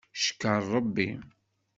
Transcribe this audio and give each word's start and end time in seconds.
Ckeṛ 0.23 0.61
Rebbi. 0.73 1.09